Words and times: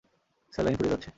Saline 0.53 0.75
ফুরিয়ে 0.77 0.93
যাচ্ছে। 0.93 1.09